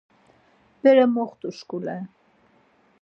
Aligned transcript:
Bere 0.81 1.05
moxtu-şkule… 1.13 1.97